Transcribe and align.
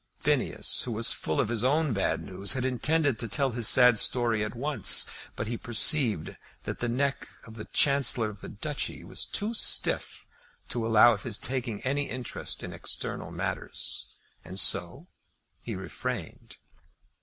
Phineas, 0.19 0.81
who 0.81 0.93
was 0.93 1.11
full 1.13 1.39
of 1.39 1.49
his 1.49 1.63
own 1.63 1.93
bad 1.93 2.23
news, 2.23 2.53
had 2.53 2.65
intended 2.65 3.19
to 3.19 3.27
tell 3.27 3.51
his 3.51 3.67
sad 3.69 3.99
story 3.99 4.43
at 4.43 4.55
once. 4.55 5.05
But 5.35 5.45
he 5.45 5.57
perceived 5.57 6.37
that 6.63 6.79
the 6.79 6.89
neck 6.89 7.27
of 7.43 7.53
the 7.55 7.65
Chancellor 7.65 8.27
of 8.27 8.41
the 8.41 8.49
Duchy 8.49 9.03
was 9.03 9.25
too 9.27 9.53
stiff 9.53 10.25
to 10.69 10.87
allow 10.87 11.13
of 11.13 11.21
his 11.21 11.37
taking 11.37 11.81
any 11.81 12.09
interest 12.09 12.63
in 12.63 12.73
external 12.73 13.29
matters, 13.31 14.07
and 14.43 14.59
so 14.59 15.05
he 15.61 15.75
refrained. 15.75 16.55